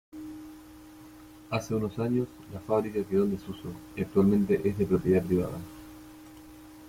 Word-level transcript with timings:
Hace 1.51 1.75
unos 1.75 1.99
años 1.99 2.27
la 2.51 2.59
fábrica 2.59 3.03
quedó 3.03 3.25
en 3.25 3.33
desuso 3.33 3.71
y 3.95 4.01
actualmente 4.01 4.59
es 4.67 4.75
de 4.79 4.87
propiedad 4.87 5.21
privada. 5.21 5.59